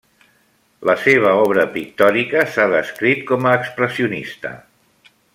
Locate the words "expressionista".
3.61-4.53